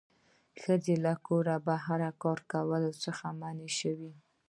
[0.61, 4.13] ښځې له کوره بهر کار کولو څخه منع شوې